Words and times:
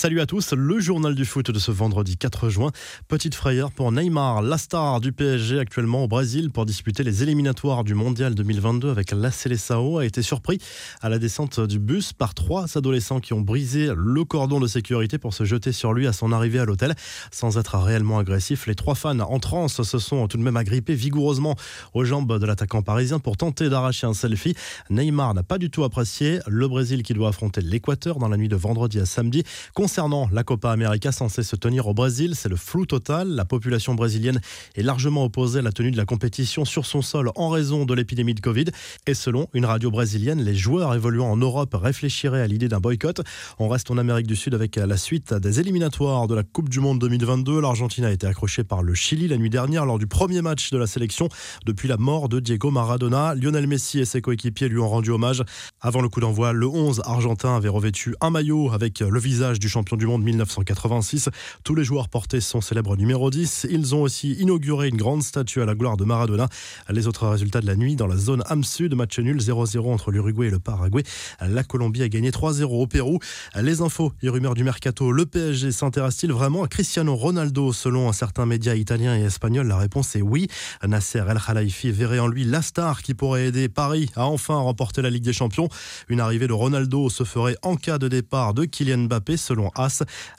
Salut 0.00 0.22
à 0.22 0.24
tous, 0.24 0.54
le 0.54 0.80
journal 0.80 1.14
du 1.14 1.26
foot 1.26 1.50
de 1.50 1.58
ce 1.58 1.70
vendredi 1.70 2.16
4 2.16 2.48
juin. 2.48 2.70
Petite 3.06 3.34
frayeur 3.34 3.70
pour 3.70 3.92
Neymar, 3.92 4.40
la 4.40 4.56
star 4.56 4.98
du 4.98 5.12
PSG 5.12 5.58
actuellement 5.58 6.04
au 6.04 6.08
Brésil 6.08 6.48
pour 6.48 6.64
disputer 6.64 7.02
les 7.02 7.22
éliminatoires 7.22 7.84
du 7.84 7.92
Mondial 7.92 8.34
2022 8.34 8.88
avec 8.88 9.10
la 9.10 9.30
Seleção, 9.30 9.98
a 9.98 10.06
été 10.06 10.22
surpris 10.22 10.58
à 11.02 11.10
la 11.10 11.18
descente 11.18 11.60
du 11.60 11.78
bus 11.78 12.14
par 12.14 12.32
trois 12.32 12.78
adolescents 12.78 13.20
qui 13.20 13.34
ont 13.34 13.42
brisé 13.42 13.90
le 13.94 14.24
cordon 14.24 14.58
de 14.58 14.66
sécurité 14.66 15.18
pour 15.18 15.34
se 15.34 15.44
jeter 15.44 15.70
sur 15.70 15.92
lui 15.92 16.06
à 16.06 16.14
son 16.14 16.32
arrivée 16.32 16.60
à 16.60 16.64
l'hôtel. 16.64 16.94
Sans 17.30 17.58
être 17.58 17.76
réellement 17.76 18.20
agressifs, 18.20 18.66
les 18.66 18.76
trois 18.76 18.94
fans 18.94 19.20
en 19.20 19.38
transe 19.38 19.82
se 19.82 19.98
sont 19.98 20.26
tout 20.28 20.38
de 20.38 20.42
même 20.42 20.56
agrippés 20.56 20.94
vigoureusement 20.94 21.56
aux 21.92 22.04
jambes 22.04 22.38
de 22.38 22.46
l'attaquant 22.46 22.80
parisien 22.80 23.18
pour 23.18 23.36
tenter 23.36 23.68
d'arracher 23.68 24.06
un 24.06 24.14
selfie. 24.14 24.54
Neymar 24.88 25.34
n'a 25.34 25.42
pas 25.42 25.58
du 25.58 25.68
tout 25.68 25.84
apprécié 25.84 26.38
le 26.46 26.68
Brésil 26.68 27.02
qui 27.02 27.12
doit 27.12 27.28
affronter 27.28 27.60
l'Équateur 27.60 28.18
dans 28.18 28.28
la 28.28 28.38
nuit 28.38 28.48
de 28.48 28.56
vendredi 28.56 28.98
à 28.98 29.04
samedi. 29.04 29.44
Concernant 29.90 30.28
la 30.30 30.44
Copa 30.44 30.70
América 30.70 31.10
censée 31.10 31.42
se 31.42 31.56
tenir 31.56 31.88
au 31.88 31.94
Brésil, 31.94 32.36
c'est 32.36 32.48
le 32.48 32.54
flou 32.54 32.86
total. 32.86 33.26
La 33.26 33.44
population 33.44 33.96
brésilienne 33.96 34.40
est 34.76 34.82
largement 34.82 35.24
opposée 35.24 35.58
à 35.58 35.62
la 35.62 35.72
tenue 35.72 35.90
de 35.90 35.96
la 35.96 36.04
compétition 36.04 36.64
sur 36.64 36.86
son 36.86 37.02
sol 37.02 37.32
en 37.34 37.48
raison 37.48 37.84
de 37.86 37.92
l'épidémie 37.92 38.34
de 38.34 38.40
Covid. 38.40 38.66
Et 39.08 39.14
selon 39.14 39.48
une 39.52 39.64
radio 39.64 39.90
brésilienne, 39.90 40.44
les 40.44 40.54
joueurs 40.54 40.94
évoluant 40.94 41.26
en 41.26 41.36
Europe 41.36 41.74
réfléchiraient 41.74 42.40
à 42.40 42.46
l'idée 42.46 42.68
d'un 42.68 42.78
boycott. 42.78 43.20
On 43.58 43.68
reste 43.68 43.90
en 43.90 43.98
Amérique 43.98 44.28
du 44.28 44.36
Sud 44.36 44.54
avec 44.54 44.76
la 44.76 44.96
suite 44.96 45.34
des 45.34 45.58
éliminatoires 45.58 46.28
de 46.28 46.36
la 46.36 46.44
Coupe 46.44 46.68
du 46.68 46.78
Monde 46.78 47.00
2022. 47.00 47.60
L'Argentine 47.60 48.04
a 48.04 48.12
été 48.12 48.28
accrochée 48.28 48.62
par 48.62 48.84
le 48.84 48.94
Chili 48.94 49.26
la 49.26 49.38
nuit 49.38 49.50
dernière 49.50 49.86
lors 49.86 49.98
du 49.98 50.06
premier 50.06 50.40
match 50.40 50.70
de 50.70 50.78
la 50.78 50.86
sélection 50.86 51.28
depuis 51.66 51.88
la 51.88 51.96
mort 51.96 52.28
de 52.28 52.38
Diego 52.38 52.70
Maradona. 52.70 53.34
Lionel 53.34 53.66
Messi 53.66 53.98
et 53.98 54.04
ses 54.04 54.20
coéquipiers 54.20 54.68
lui 54.68 54.78
ont 54.78 54.88
rendu 54.88 55.10
hommage. 55.10 55.42
Avant 55.80 56.00
le 56.00 56.08
coup 56.08 56.20
d'envoi, 56.20 56.52
le 56.52 56.68
11 56.68 57.02
argentin 57.06 57.56
avait 57.56 57.68
revêtu 57.68 58.14
un 58.20 58.30
maillot 58.30 58.70
avec 58.70 59.00
le 59.00 59.18
visage 59.18 59.58
du 59.58 59.68
champion 59.68 59.79
du 59.82 60.06
monde 60.06 60.22
1986. 60.22 61.30
Tous 61.64 61.74
les 61.74 61.84
joueurs 61.84 62.08
portaient 62.08 62.40
son 62.40 62.60
célèbre 62.60 62.96
numéro 62.96 63.30
10. 63.30 63.66
Ils 63.70 63.94
ont 63.94 64.02
aussi 64.02 64.32
inauguré 64.32 64.88
une 64.88 64.96
grande 64.96 65.22
statue 65.22 65.62
à 65.62 65.64
la 65.64 65.74
gloire 65.74 65.96
de 65.96 66.04
Maradona. 66.04 66.48
Les 66.90 67.06
autres 67.06 67.26
résultats 67.26 67.60
de 67.60 67.66
la 67.66 67.76
nuit 67.76 67.96
dans 67.96 68.06
la 68.06 68.16
zone 68.16 68.42
AM 68.46 68.62
Sud, 68.62 68.94
match 68.94 69.18
nul 69.18 69.38
0-0 69.38 69.92
entre 69.92 70.10
l'Uruguay 70.10 70.48
et 70.48 70.50
le 70.50 70.58
Paraguay. 70.58 71.02
La 71.40 71.64
Colombie 71.64 72.02
a 72.02 72.08
gagné 72.08 72.30
3-0 72.30 72.64
au 72.64 72.86
Pérou. 72.86 73.18
Les 73.60 73.80
infos 73.80 74.12
et 74.22 74.28
rumeurs 74.28 74.54
du 74.54 74.64
mercato, 74.64 75.12
le 75.12 75.26
PSG 75.26 75.72
s'intéresse-t-il 75.72 76.32
vraiment 76.32 76.62
à 76.62 76.68
Cristiano 76.68 77.16
Ronaldo? 77.16 77.72
Selon 77.72 78.12
certains 78.12 78.46
médias 78.46 78.74
italiens 78.74 79.16
et 79.16 79.22
espagnols, 79.22 79.66
la 79.66 79.78
réponse 79.78 80.14
est 80.16 80.22
oui. 80.22 80.48
Nasser 80.86 81.24
El 81.28 81.38
Khalifi 81.38 81.90
verrait 81.90 82.18
en 82.18 82.28
lui 82.28 82.44
la 82.44 82.62
star 82.62 83.02
qui 83.02 83.14
pourrait 83.14 83.46
aider 83.46 83.68
Paris 83.68 84.10
à 84.14 84.26
enfin 84.26 84.56
remporter 84.56 85.02
la 85.02 85.10
Ligue 85.10 85.24
des 85.24 85.32
Champions. 85.32 85.68
Une 86.08 86.20
arrivée 86.20 86.46
de 86.46 86.52
Ronaldo 86.52 87.08
se 87.08 87.24
ferait 87.24 87.56
en 87.62 87.76
cas 87.76 87.98
de 87.98 88.08
départ 88.08 88.54
de 88.54 88.64
Kylian 88.64 89.04
Mbappé 89.04 89.36
selon 89.36 89.69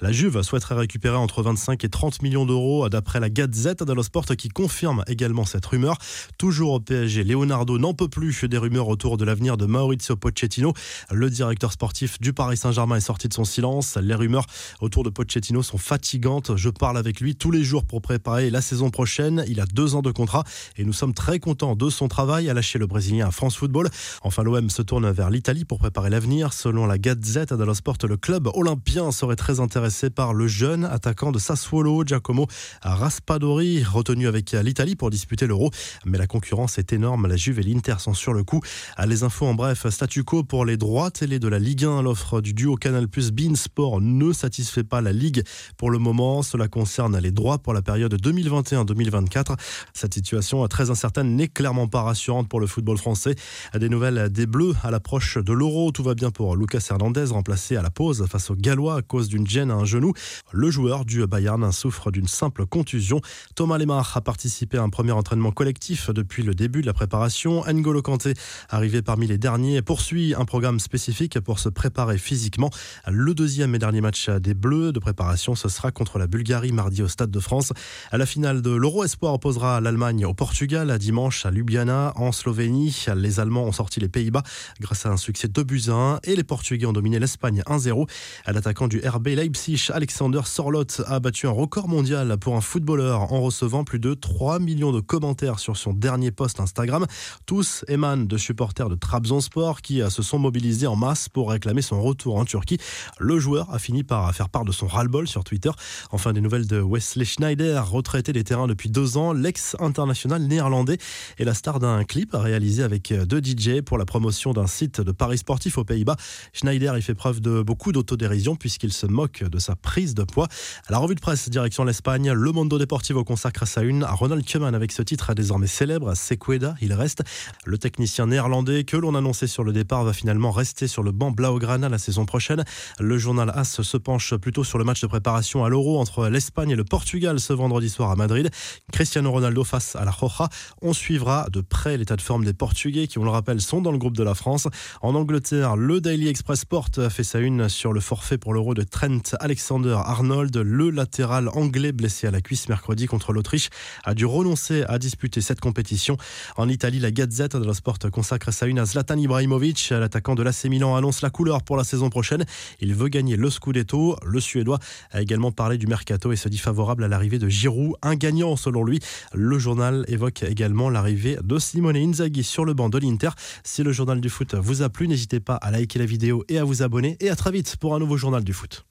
La 0.00 0.12
Juve 0.12 0.42
souhaiterait 0.42 0.74
récupérer 0.74 1.16
entre 1.16 1.42
25 1.42 1.84
et 1.84 1.88
30 1.88 2.22
millions 2.22 2.46
d'euros 2.46 2.88
d'après 2.88 3.20
la 3.20 3.30
Gazette 3.30 3.82
dello 3.82 4.02
Sport 4.02 4.26
qui 4.36 4.48
confirme 4.48 5.04
également 5.06 5.44
cette 5.44 5.66
rumeur. 5.66 5.96
Toujours 6.38 6.72
au 6.72 6.80
PSG, 6.80 7.24
Leonardo 7.24 7.78
n'en 7.78 7.94
peut 7.94 8.08
plus 8.08 8.44
des 8.44 8.58
rumeurs 8.58 8.88
autour 8.88 9.16
de 9.16 9.24
l'avenir 9.24 9.56
de 9.56 9.66
Maurizio 9.66 10.16
Pochettino. 10.16 10.72
Le 11.10 11.30
directeur 11.30 11.72
sportif 11.72 12.20
du 12.20 12.32
Paris 12.32 12.56
Saint-Germain 12.56 12.96
est 12.96 13.00
sorti 13.00 13.28
de 13.28 13.34
son 13.34 13.44
silence. 13.44 13.96
Les 13.96 14.14
rumeurs 14.14 14.46
autour 14.80 15.04
de 15.04 15.10
Pochettino 15.10 15.62
sont 15.62 15.78
fatigantes. 15.78 16.56
Je 16.56 16.68
parle 16.68 16.98
avec 16.98 17.20
lui 17.20 17.36
tous 17.36 17.50
les 17.50 17.62
jours 17.62 17.84
pour 17.84 18.02
préparer 18.02 18.50
la 18.50 18.60
saison 18.60 18.90
prochaine. 18.90 19.44
Il 19.48 19.60
a 19.60 19.66
deux 19.66 19.94
ans 19.94 20.02
de 20.02 20.10
contrat 20.10 20.44
et 20.76 20.84
nous 20.84 20.92
sommes 20.92 21.14
très 21.14 21.38
contents 21.38 21.76
de 21.76 21.90
son 21.90 22.08
travail 22.08 22.48
à 22.48 22.54
lâcher 22.54 22.78
le 22.78 22.86
Brésilien 22.86 23.28
à 23.28 23.30
France 23.30 23.56
Football. 23.56 23.88
Enfin, 24.22 24.42
l'OM 24.42 24.70
se 24.70 24.82
tourne 24.82 25.10
vers 25.10 25.30
l'Italie 25.30 25.64
pour 25.64 25.78
préparer 25.78 26.10
l'avenir. 26.10 26.52
Selon 26.52 26.86
la 26.86 26.98
Gazette 26.98 27.52
dello 27.52 27.74
Sport, 27.74 27.98
le 28.08 28.16
club 28.16 28.48
olympien 28.54 29.12
serait 29.20 29.36
très 29.36 29.60
intéressé 29.60 30.08
par 30.08 30.32
le 30.32 30.46
jeune 30.46 30.86
attaquant 30.86 31.30
de 31.30 31.38
Sassuolo, 31.38 32.04
Giacomo 32.06 32.46
Raspadori, 32.80 33.84
retenu 33.84 34.26
avec 34.26 34.52
l'Italie 34.52 34.96
pour 34.96 35.10
disputer 35.10 35.46
l'Euro. 35.46 35.70
Mais 36.06 36.16
la 36.16 36.26
concurrence 36.26 36.78
est 36.78 36.94
énorme. 36.94 37.26
La 37.26 37.36
Juve 37.36 37.60
et 37.60 37.62
l'Inter 37.62 37.96
sont 37.98 38.14
sur 38.14 38.32
le 38.32 38.44
coup. 38.44 38.62
Les 39.06 39.22
infos 39.22 39.44
en 39.44 39.52
bref, 39.52 39.86
statu 39.90 40.24
quo 40.24 40.42
pour 40.42 40.64
les 40.64 40.78
droits 40.78 41.10
télé 41.10 41.38
de 41.38 41.48
la 41.48 41.58
Ligue 41.58 41.84
1. 41.84 42.00
L'offre 42.00 42.40
du 42.40 42.54
duo 42.54 42.76
Canal 42.76 43.08
Plus 43.08 43.30
Bein 43.30 43.56
Sport 43.56 44.00
ne 44.00 44.32
satisfait 44.32 44.84
pas 44.84 45.02
la 45.02 45.12
Ligue 45.12 45.42
pour 45.76 45.90
le 45.90 45.98
moment. 45.98 46.42
Cela 46.42 46.68
concerne 46.68 47.18
les 47.18 47.30
droits 47.30 47.58
pour 47.58 47.74
la 47.74 47.82
période 47.82 48.14
2021-2024. 48.14 49.58
Cette 49.92 50.14
situation 50.14 50.66
très 50.66 50.88
incertaine 50.88 51.36
n'est 51.36 51.48
clairement 51.48 51.88
pas 51.88 52.00
rassurante 52.00 52.48
pour 52.48 52.60
le 52.60 52.66
football 52.66 52.96
français. 52.96 53.34
Des 53.78 53.90
nouvelles 53.90 54.30
des 54.30 54.46
Bleus 54.46 54.72
à 54.82 54.90
l'approche 54.90 55.36
de 55.36 55.52
l'Euro. 55.52 55.92
Tout 55.92 56.04
va 56.04 56.14
bien 56.14 56.30
pour 56.30 56.56
Lucas 56.56 56.86
Hernandez, 56.88 57.26
remplacé 57.26 57.76
à 57.76 57.82
la 57.82 57.90
pause 57.90 58.24
face 58.30 58.50
aux 58.50 58.56
Gallois 58.56 58.99
à 59.00 59.02
cause 59.02 59.28
d'une 59.28 59.46
gêne 59.46 59.70
à 59.70 59.74
un 59.74 59.86
genou. 59.86 60.12
Le 60.52 60.70
joueur 60.70 61.06
du 61.06 61.26
Bayern 61.26 61.72
souffre 61.72 62.10
d'une 62.10 62.28
simple 62.28 62.66
contusion. 62.66 63.22
Thomas 63.54 63.78
Lemar 63.78 64.14
a 64.14 64.20
participé 64.20 64.76
à 64.76 64.82
un 64.82 64.90
premier 64.90 65.12
entraînement 65.12 65.52
collectif 65.52 66.10
depuis 66.10 66.42
le 66.42 66.54
début 66.54 66.82
de 66.82 66.86
la 66.86 66.92
préparation. 66.92 67.64
N'Golo 67.64 68.02
Kanté, 68.02 68.34
arrivé 68.68 69.00
parmi 69.00 69.26
les 69.26 69.38
derniers, 69.38 69.80
poursuit 69.80 70.34
un 70.34 70.44
programme 70.44 70.80
spécifique 70.80 71.40
pour 71.40 71.60
se 71.60 71.70
préparer 71.70 72.18
physiquement. 72.18 72.68
Le 73.08 73.32
deuxième 73.32 73.74
et 73.74 73.78
dernier 73.78 74.02
match 74.02 74.28
des 74.28 74.52
Bleus 74.52 74.92
de 74.92 74.98
préparation, 74.98 75.54
ce 75.54 75.70
sera 75.70 75.92
contre 75.92 76.18
la 76.18 76.26
Bulgarie 76.26 76.72
mardi 76.72 77.02
au 77.02 77.08
Stade 77.08 77.30
de 77.30 77.40
France. 77.40 77.72
À 78.10 78.18
la 78.18 78.26
finale 78.26 78.60
de 78.60 78.70
l'Euro 78.70 79.04
Espoir 79.04 79.32
opposera 79.32 79.80
l'Allemagne 79.80 80.26
au 80.26 80.34
Portugal 80.34 80.98
dimanche 80.98 81.46
à 81.46 81.50
Ljubljana 81.50 82.12
en 82.16 82.32
Slovénie. 82.32 83.06
Les 83.16 83.40
Allemands 83.40 83.64
ont 83.64 83.72
sorti 83.72 83.98
les 83.98 84.10
Pays-Bas 84.10 84.42
grâce 84.78 85.06
à 85.06 85.08
un 85.08 85.16
succès 85.16 85.48
de 85.48 85.62
buts 85.62 85.84
à 85.88 85.92
1 85.92 86.20
et 86.24 86.36
les 86.36 86.44
Portugais 86.44 86.86
ont 86.86 86.92
dominé 86.92 87.18
l'Espagne 87.18 87.62
1-0. 87.66 88.06
À 88.44 88.52
l'attaquant 88.52 88.88
du 88.90 89.00
RB 89.06 89.28
Leipzig, 89.28 89.86
Alexander 89.94 90.40
Sorlot 90.44 90.84
a 91.06 91.20
battu 91.20 91.46
un 91.46 91.52
record 91.52 91.86
mondial 91.86 92.36
pour 92.38 92.56
un 92.56 92.60
footballeur 92.60 93.32
en 93.32 93.40
recevant 93.40 93.84
plus 93.84 94.00
de 94.00 94.14
3 94.14 94.58
millions 94.58 94.90
de 94.90 94.98
commentaires 94.98 95.60
sur 95.60 95.76
son 95.76 95.94
dernier 95.94 96.32
post 96.32 96.58
Instagram. 96.58 97.06
Tous 97.46 97.84
émanent 97.86 98.24
de 98.24 98.36
supporters 98.36 98.88
de 98.88 98.96
Trabzonspor 98.96 99.80
qui 99.80 100.02
se 100.10 100.22
sont 100.22 100.40
mobilisés 100.40 100.88
en 100.88 100.96
masse 100.96 101.28
pour 101.28 101.50
réclamer 101.50 101.82
son 101.82 102.02
retour 102.02 102.34
en 102.34 102.44
Turquie. 102.44 102.78
Le 103.20 103.38
joueur 103.38 103.72
a 103.72 103.78
fini 103.78 104.02
par 104.02 104.34
faire 104.34 104.48
part 104.48 104.64
de 104.64 104.72
son 104.72 104.88
ras-le-bol 104.88 105.28
sur 105.28 105.44
Twitter. 105.44 105.70
Enfin, 106.10 106.32
des 106.32 106.40
nouvelles 106.40 106.66
de 106.66 106.80
Wesley 106.80 107.24
Schneider, 107.24 107.88
retraité 107.88 108.32
des 108.32 108.42
terrains 108.42 108.66
depuis 108.66 108.90
deux 108.90 109.16
ans, 109.16 109.32
l'ex-international 109.32 110.42
néerlandais 110.42 110.98
est 111.38 111.44
la 111.44 111.54
star 111.54 111.78
d'un 111.78 112.02
clip 112.02 112.30
réalisé 112.34 112.82
avec 112.82 113.12
deux 113.12 113.40
DJ 113.40 113.82
pour 113.82 113.98
la 113.98 114.04
promotion 114.04 114.52
d'un 114.52 114.66
site 114.66 115.00
de 115.00 115.12
paris 115.12 115.38
sportif 115.38 115.78
aux 115.78 115.84
Pays-Bas. 115.84 116.16
Schneider 116.52 116.98
y 116.98 117.02
fait 117.02 117.14
preuve 117.14 117.40
de 117.40 117.62
beaucoup 117.62 117.92
d'autodérision 117.92 118.56
puisqu'il 118.80 118.92
se 118.92 119.06
moque 119.06 119.44
de 119.44 119.58
sa 119.58 119.76
prise 119.76 120.14
de 120.14 120.22
poids. 120.22 120.48
À 120.88 120.92
la 120.92 120.98
revue 120.98 121.14
de 121.14 121.20
presse, 121.20 121.48
direction 121.50 121.84
l'Espagne, 121.84 122.32
le 122.32 122.52
Mondo 122.52 122.78
Deportivo 122.78 123.24
consacre 123.24 123.66
sa 123.66 123.82
une 123.82 124.04
à 124.04 124.12
Ronald 124.12 124.44
Koeman 124.50 124.74
avec 124.74 124.92
ce 124.92 125.02
titre 125.02 125.34
désormais 125.34 125.66
célèbre, 125.66 126.14
Sequeda, 126.14 126.74
il 126.80 126.92
reste. 126.94 127.22
Le 127.66 127.76
technicien 127.76 128.26
néerlandais 128.26 128.84
que 128.84 128.96
l'on 128.96 129.14
annonçait 129.14 129.46
sur 129.46 129.64
le 129.64 129.72
départ 129.72 130.04
va 130.04 130.12
finalement 130.12 130.50
rester 130.50 130.86
sur 130.86 131.02
le 131.02 131.12
banc 131.12 131.30
Blaugrana 131.30 131.88
la 131.88 131.98
saison 131.98 132.24
prochaine. 132.24 132.64
Le 132.98 133.18
journal 133.18 133.50
AS 133.54 133.82
se 133.82 133.96
penche 133.96 134.34
plutôt 134.36 134.64
sur 134.64 134.78
le 134.78 134.84
match 134.84 135.02
de 135.02 135.06
préparation 135.06 135.64
à 135.64 135.68
l'Euro 135.68 136.00
entre 136.00 136.28
l'Espagne 136.28 136.70
et 136.70 136.76
le 136.76 136.84
Portugal 136.84 137.38
ce 137.38 137.52
vendredi 137.52 137.90
soir 137.90 138.10
à 138.10 138.16
Madrid. 138.16 138.50
Cristiano 138.92 139.30
Ronaldo 139.30 139.64
face 139.64 139.94
à 139.96 140.04
la 140.04 140.10
Roja. 140.10 140.48
On 140.80 140.94
suivra 140.94 141.48
de 141.52 141.60
près 141.60 141.98
l'état 141.98 142.16
de 142.16 142.22
forme 142.22 142.44
des 142.44 142.54
Portugais 142.54 143.08
qui, 143.08 143.18
on 143.18 143.24
le 143.24 143.30
rappelle, 143.30 143.60
sont 143.60 143.82
dans 143.82 143.92
le 143.92 143.98
groupe 143.98 144.16
de 144.16 144.24
la 144.24 144.34
France. 144.34 144.68
En 145.02 145.14
Angleterre, 145.14 145.76
le 145.76 146.00
Daily 146.00 146.28
Express 146.28 146.60
Sport 146.60 146.88
a 146.96 147.10
fait 147.10 147.24
sa 147.24 147.40
une 147.40 147.68
sur 147.68 147.92
le 147.92 148.00
forfait 148.00 148.38
pour 148.38 148.54
l'Euro 148.54 148.69
de 148.74 148.82
Trent 148.82 149.34
Alexander 149.40 149.96
Arnold, 150.04 150.56
le 150.56 150.90
latéral 150.90 151.48
anglais 151.54 151.92
blessé 151.92 152.26
à 152.26 152.30
la 152.30 152.40
cuisse 152.40 152.68
mercredi 152.68 153.06
contre 153.06 153.32
l'Autriche, 153.32 153.70
a 154.04 154.14
dû 154.14 154.26
renoncer 154.26 154.84
à 154.88 154.98
disputer 154.98 155.40
cette 155.40 155.60
compétition. 155.60 156.16
En 156.56 156.68
Italie, 156.68 156.98
la 156.98 157.10
Gazette 157.10 157.56
de 157.56 157.64
la 157.64 157.74
Sport 157.74 157.98
consacre 158.12 158.52
sa 158.52 158.66
une 158.66 158.78
à 158.78 158.84
Zlatan 158.84 159.16
Ibrahimovic. 159.16 159.90
L'attaquant 159.90 160.34
de 160.34 160.42
l'AC 160.42 160.64
Milan 160.64 160.96
annonce 160.96 161.22
la 161.22 161.30
couleur 161.30 161.62
pour 161.62 161.76
la 161.76 161.84
saison 161.84 162.10
prochaine. 162.10 162.44
Il 162.80 162.94
veut 162.94 163.08
gagner 163.08 163.36
le 163.36 163.50
Scudetto. 163.50 164.16
Le 164.24 164.40
Suédois 164.40 164.78
a 165.10 165.20
également 165.20 165.52
parlé 165.52 165.78
du 165.78 165.86
mercato 165.86 166.32
et 166.32 166.36
se 166.36 166.48
dit 166.48 166.58
favorable 166.58 167.04
à 167.04 167.08
l'arrivée 167.08 167.38
de 167.38 167.48
Giroud, 167.48 167.94
un 168.02 168.14
gagnant 168.14 168.56
selon 168.56 168.84
lui. 168.84 169.00
Le 169.32 169.58
journal 169.58 170.04
évoque 170.08 170.42
également 170.42 170.90
l'arrivée 170.90 171.38
de 171.42 171.58
Simone 171.58 171.96
Inzaghi 171.96 172.44
sur 172.44 172.64
le 172.64 172.74
banc 172.74 172.88
de 172.88 172.98
l'Inter. 172.98 173.30
Si 173.64 173.82
le 173.82 173.92
journal 173.92 174.20
du 174.20 174.28
foot 174.28 174.54
vous 174.54 174.82
a 174.82 174.88
plu, 174.88 175.08
n'hésitez 175.08 175.40
pas 175.40 175.56
à 175.56 175.70
liker 175.70 175.98
la 175.98 176.06
vidéo 176.06 176.44
et 176.48 176.58
à 176.58 176.64
vous 176.64 176.82
abonner. 176.82 177.16
Et 177.20 177.30
à 177.30 177.36
très 177.36 177.50
vite 177.50 177.76
pour 177.76 177.94
un 177.94 177.98
nouveau 177.98 178.16
journal 178.16 178.44
du 178.44 178.52
foot. 178.60 178.82